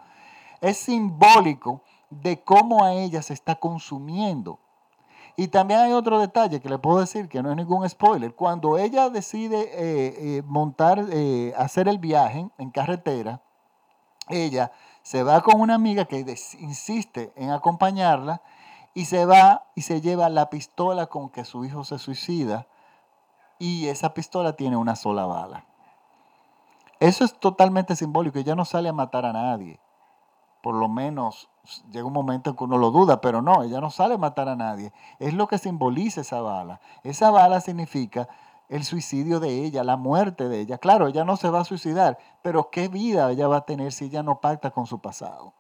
es 0.62 0.78
simbólico 0.78 1.82
de 2.10 2.42
cómo 2.42 2.84
a 2.84 2.94
ella 2.94 3.22
se 3.22 3.34
está 3.34 3.56
consumiendo. 3.56 4.60
Y 5.40 5.50
también 5.50 5.82
hay 5.82 5.92
otro 5.92 6.20
detalle 6.20 6.60
que 6.60 6.70
le 6.70 6.80
puedo 6.80 7.00
decir 7.00 7.30
que 7.30 7.44
no 7.44 7.52
es 7.52 7.56
ningún 7.58 7.88
spoiler. 7.88 8.34
Cuando 8.34 8.80
ella 8.80 9.12
decide 9.12 9.70
eh, 9.72 10.38
eh, 10.38 10.44
montar, 10.48 11.06
eh, 11.12 11.54
hacer 11.56 11.88
el 11.88 12.00
viaje 12.00 12.50
en 12.58 12.72
carretera, 12.72 13.42
ella 14.30 14.72
se 15.04 15.22
va 15.22 15.42
con 15.42 15.62
una 15.62 15.76
amiga 15.76 16.06
que 16.06 16.26
insiste 16.60 17.32
en 17.36 17.52
acompañarla 17.52 18.42
y 18.98 19.06
se 19.06 19.28
va 19.28 19.68
y 19.76 19.84
se 19.84 20.02
lleva 20.02 20.28
la 20.28 20.50
pistola 20.50 21.06
con 21.06 21.30
que 21.30 21.46
su 21.46 21.64
hijo 21.64 21.84
se 21.84 22.00
suicida 22.00 22.66
y 23.60 23.90
esa 23.90 24.16
pistola 24.16 24.54
tiene 24.54 24.76
una 24.76 24.96
sola 24.96 25.28
bala. 25.28 25.66
Eso 27.00 27.24
es 27.24 27.40
totalmente 27.40 27.96
simbólico, 27.96 28.40
ella 28.40 28.56
no 28.56 28.66
sale 28.66 28.90
a 28.90 28.94
matar 28.94 29.28
a 29.28 29.34
nadie. 29.34 29.80
Por 30.64 30.74
lo 30.74 30.90
menos 30.90 31.48
llega 31.92 32.08
un 32.08 32.14
momento 32.14 32.50
en 32.50 32.56
que 32.56 32.64
uno 32.64 32.80
lo 32.80 32.90
duda, 32.90 33.22
pero 33.22 33.44
no, 33.44 33.62
ella 33.62 33.80
no 33.82 33.92
sale 33.92 34.16
a 34.16 34.18
matar 34.18 34.50
a 34.50 34.56
nadie. 34.56 34.92
Es 35.20 35.36
lo 35.36 35.48
que 35.48 35.60
simboliza 35.60 36.22
esa 36.22 36.42
bala. 36.42 36.82
Esa 37.04 37.30
bala 37.30 37.62
significa 37.62 38.28
el 38.68 38.84
suicidio 38.84 39.40
de 39.40 39.64
ella, 39.64 39.84
la 39.84 39.96
muerte 39.96 40.50
de 40.50 40.62
ella. 40.62 40.80
Claro, 40.80 41.06
ella 41.06 41.24
no 41.24 41.38
se 41.38 41.52
va 41.52 41.60
a 41.60 41.66
suicidar, 41.66 42.18
pero 42.42 42.72
¿qué 42.72 42.88
vida 42.88 43.30
ella 43.30 43.48
va 43.48 43.58
a 43.58 43.66
tener 43.68 43.92
si 43.92 44.06
ella 44.06 44.24
no 44.24 44.42
pacta 44.42 44.72
con 44.72 44.88
su 44.88 44.98
pasado? 45.02 45.54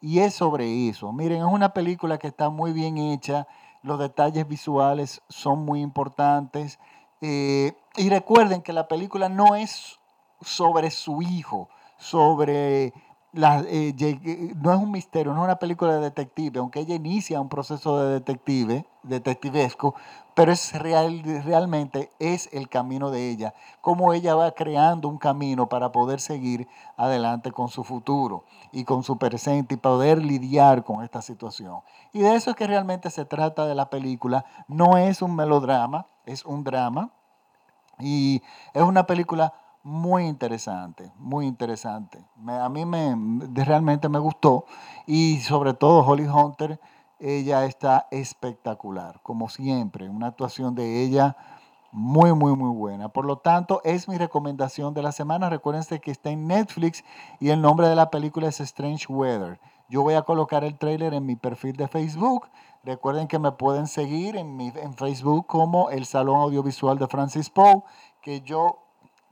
Y 0.00 0.20
es 0.20 0.34
sobre 0.34 0.88
eso. 0.88 1.12
Miren, 1.12 1.38
es 1.38 1.52
una 1.52 1.72
película 1.72 2.18
que 2.18 2.28
está 2.28 2.50
muy 2.50 2.72
bien 2.72 2.98
hecha. 2.98 3.46
los 3.82 3.98
detalles 3.98 4.48
visuales 4.48 5.22
son 5.28 5.64
muy 5.64 5.80
importantes. 5.82 6.78
Eh, 7.20 7.72
y 7.96 8.08
recuerden 8.08 8.62
que 8.62 8.72
la 8.72 8.88
película 8.88 9.28
no 9.28 9.56
es 9.56 10.00
sobre 10.40 10.90
su 10.90 11.22
hijo, 11.22 11.68
sobre 11.98 12.92
eh, 13.36 14.54
no 14.56 14.72
es 14.72 14.78
un 14.78 14.90
misterio, 14.92 15.32
no 15.32 15.40
es 15.40 15.44
una 15.44 15.56
película 15.56 15.94
de 15.94 16.00
detective, 16.00 16.60
aunque 16.60 16.80
ella 16.80 16.94
inicia 16.94 17.40
un 17.40 17.48
proceso 17.48 18.00
de 18.00 18.14
detective, 18.14 18.86
detectivesco, 19.02 19.94
pero 20.34 20.52
es 20.52 20.72
real, 20.72 21.22
realmente 21.44 22.10
es 22.18 22.48
el 22.52 22.68
camino 22.68 23.10
de 23.10 23.30
ella, 23.30 23.54
cómo 23.80 24.12
ella 24.12 24.34
va 24.34 24.52
creando 24.52 25.08
un 25.08 25.18
camino 25.18 25.68
para 25.68 25.90
poder 25.90 26.20
seguir 26.20 26.68
adelante 26.96 27.50
con 27.50 27.68
su 27.68 27.82
futuro 27.82 28.44
y 28.70 28.84
con 28.84 29.02
su 29.02 29.16
presente 29.18 29.74
y 29.74 29.78
poder 29.78 30.22
lidiar 30.22 30.84
con 30.84 31.02
esta 31.02 31.20
situación. 31.20 31.80
Y 32.12 32.20
de 32.20 32.34
eso 32.34 32.50
es 32.50 32.56
que 32.56 32.66
realmente 32.66 33.10
se 33.10 33.24
trata 33.24 33.66
de 33.66 33.74
la 33.74 33.90
película, 33.90 34.44
no 34.68 34.96
es 34.96 35.22
un 35.22 35.34
melodrama, 35.34 36.06
es 36.24 36.44
un 36.44 36.62
drama 36.62 37.10
y 37.98 38.42
es 38.72 38.82
una 38.82 39.06
película 39.06 39.54
muy 39.84 40.26
interesante, 40.26 41.12
muy 41.16 41.46
interesante. 41.46 42.24
a 42.48 42.68
mí 42.70 42.86
me, 42.86 43.14
realmente 43.52 44.08
me 44.08 44.18
gustó 44.18 44.64
y 45.06 45.40
sobre 45.40 45.74
todo 45.74 46.04
Holly 46.04 46.26
Hunter, 46.26 46.80
ella 47.20 47.66
está 47.66 48.08
espectacular, 48.10 49.20
como 49.22 49.48
siempre, 49.48 50.08
una 50.08 50.28
actuación 50.28 50.74
de 50.74 51.02
ella 51.02 51.36
muy, 51.92 52.32
muy, 52.32 52.56
muy 52.56 52.74
buena. 52.74 53.08
Por 53.08 53.24
lo 53.24 53.36
tanto, 53.36 53.80
es 53.84 54.08
mi 54.08 54.18
recomendación 54.18 54.94
de 54.94 55.02
la 55.02 55.12
semana. 55.12 55.48
Recuérdense 55.48 56.00
que 56.00 56.10
está 56.10 56.30
en 56.30 56.48
Netflix 56.48 57.04
y 57.38 57.50
el 57.50 57.60
nombre 57.60 57.86
de 57.88 57.94
la 57.94 58.10
película 58.10 58.48
es 58.48 58.60
Strange 58.60 59.06
Weather. 59.08 59.60
Yo 59.88 60.02
voy 60.02 60.14
a 60.14 60.22
colocar 60.22 60.64
el 60.64 60.76
trailer 60.76 61.14
en 61.14 61.24
mi 61.24 61.36
perfil 61.36 61.76
de 61.76 61.86
Facebook. 61.86 62.48
Recuerden 62.82 63.28
que 63.28 63.38
me 63.38 63.52
pueden 63.52 63.86
seguir 63.86 64.36
en, 64.36 64.56
mi, 64.56 64.72
en 64.74 64.94
Facebook 64.94 65.46
como 65.46 65.90
el 65.90 66.04
Salón 66.04 66.40
Audiovisual 66.40 66.98
de 66.98 67.06
Francis 67.06 67.48
Poe, 67.48 67.84
que 68.22 68.40
yo 68.40 68.83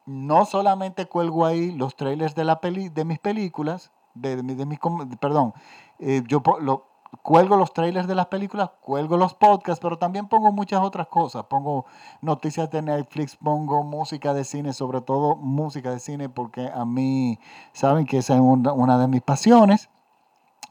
no 0.06 0.44
solamente 0.44 1.06
cuelgo 1.06 1.46
ahí 1.46 1.72
los 1.72 1.96
trailers 1.96 2.34
de, 2.34 2.44
la 2.44 2.60
peli, 2.60 2.88
de 2.88 3.04
mis 3.04 3.18
películas, 3.18 3.90
de, 4.14 4.42
de, 4.42 5.16
perdón, 5.18 5.54
eh, 5.98 6.22
yo 6.26 6.42
lo, 6.60 6.86
cuelgo 7.22 7.56
los 7.56 7.72
trailers 7.74 8.06
de 8.06 8.14
las 8.14 8.26
películas, 8.26 8.70
cuelgo 8.80 9.16
los 9.16 9.34
podcasts, 9.34 9.80
pero 9.80 9.98
también 9.98 10.28
pongo 10.28 10.52
muchas 10.52 10.82
otras 10.82 11.08
cosas. 11.08 11.44
Pongo 11.44 11.84
noticias 12.20 12.70
de 12.70 12.82
Netflix, 12.82 13.36
pongo 13.36 13.82
música 13.82 14.32
de 14.32 14.44
cine, 14.44 14.72
sobre 14.72 15.00
todo 15.02 15.36
música 15.36 15.90
de 15.90 16.00
cine, 16.00 16.28
porque 16.28 16.70
a 16.72 16.84
mí 16.84 17.38
saben 17.72 18.06
que 18.06 18.18
esa 18.18 18.34
es 18.34 18.40
una 18.40 18.98
de 18.98 19.08
mis 19.08 19.22
pasiones. 19.22 19.90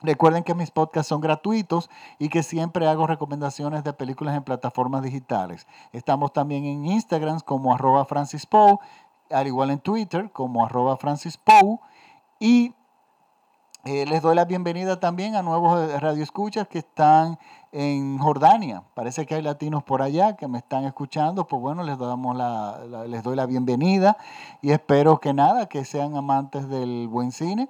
Recuerden 0.04 0.44
que 0.44 0.56
mis 0.56 0.72
podcasts 0.72 1.10
son 1.10 1.22
gratuitos 1.22 1.88
y 2.18 2.30
que 2.30 2.42
siempre 2.42 2.88
hago 2.88 3.06
recomendaciones 3.06 3.84
de 3.84 3.94
películas 3.94 4.36
en 4.36 4.44
plataformas 4.44 5.04
digitales. 5.04 5.68
Estamos 5.92 6.34
también 6.34 6.66
en 6.66 6.88
Instagram 6.88 7.40
como 7.42 7.72
arroba 7.72 8.06
Francis 8.06 8.48
Poe 8.48 8.80
al 9.32 9.48
igual 9.48 9.72
en 9.72 9.80
Twitter 9.80 10.32
como 10.32 10.66
arroba 10.66 10.98
Francis. 10.98 11.40
Y 12.40 12.74
eh, 13.86 14.06
les 14.06 14.22
doy 14.22 14.36
la 14.36 14.46
bienvenida 14.46 15.00
también 15.00 15.36
a 15.36 15.42
nuevos 15.42 15.90
eh, 15.90 16.00
radioescuchas 16.00 16.68
que 16.68 16.80
están 16.80 17.40
en 17.72 18.20
Jordania. 18.20 18.84
Parece 18.94 19.26
que 19.26 19.36
hay 19.36 19.42
latinos 19.42 19.84
por 19.84 20.02
allá 20.02 20.36
que 20.36 20.48
me 20.48 20.60
están 20.60 20.86
escuchando. 20.86 21.48
Pues 21.48 21.62
bueno, 21.62 21.84
les, 21.84 21.98
damos 21.98 22.38
les 23.08 23.24
doy 23.24 23.36
la 23.36 23.46
bienvenida 23.46 24.18
y 24.62 24.72
espero 24.72 25.20
que 25.20 25.34
nada, 25.34 25.68
que 25.68 25.84
sean 25.86 26.16
amantes 26.16 26.70
del 26.70 27.08
buen 27.08 27.32
cine 27.32 27.70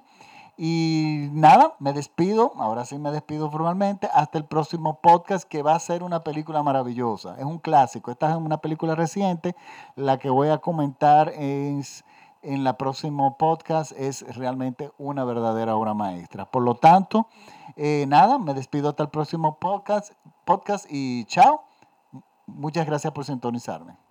y 0.64 1.28
nada, 1.32 1.74
me 1.80 1.92
despido, 1.92 2.52
ahora 2.54 2.84
sí 2.84 2.96
me 2.96 3.10
despido 3.10 3.50
formalmente, 3.50 4.08
hasta 4.14 4.38
el 4.38 4.44
próximo 4.44 5.00
podcast 5.00 5.48
que 5.48 5.60
va 5.60 5.74
a 5.74 5.80
ser 5.80 6.04
una 6.04 6.22
película 6.22 6.62
maravillosa, 6.62 7.34
es 7.36 7.44
un 7.44 7.58
clásico, 7.58 8.12
esta 8.12 8.30
es 8.30 8.36
una 8.36 8.58
película 8.58 8.94
reciente, 8.94 9.56
la 9.96 10.18
que 10.18 10.30
voy 10.30 10.50
a 10.50 10.58
comentar 10.58 11.30
es, 11.30 12.04
en 12.42 12.62
la 12.62 12.78
próximo 12.78 13.36
podcast 13.38 13.90
es 13.90 14.22
realmente 14.36 14.92
una 14.98 15.24
verdadera 15.24 15.74
obra 15.74 15.94
maestra. 15.94 16.48
Por 16.48 16.62
lo 16.62 16.76
tanto, 16.76 17.26
eh, 17.74 18.04
nada, 18.06 18.38
me 18.38 18.54
despido 18.54 18.90
hasta 18.90 19.02
el 19.02 19.08
próximo 19.08 19.58
podcast, 19.58 20.12
podcast 20.44 20.86
y 20.88 21.24
chao. 21.24 21.64
Muchas 22.46 22.86
gracias 22.86 23.12
por 23.12 23.24
sintonizarme. 23.24 24.01